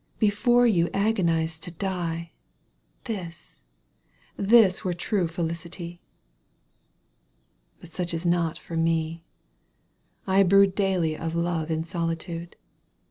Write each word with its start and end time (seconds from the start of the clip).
Before 0.17 0.65
you 0.65 0.89
agonized 0.95 1.61
to 1.65 1.69
die— 1.69 2.31
This, 3.11 3.61
this 4.35 4.83
were 4.83 4.95
true 4.95 5.27
felicity! 5.27 6.01
But 7.79 7.89
such 7.91 8.11
is 8.11 8.25
not 8.25 8.57
for 8.57 8.75
me. 8.75 9.23
I 10.25 10.41
brood 10.41 10.69
'1 10.69 10.73
Daily 10.75 11.15
of 11.15 11.35
love 11.35 11.69
in 11.69 11.83
solitude. 11.83 12.55